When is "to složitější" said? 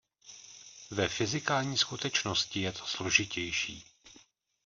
2.71-3.83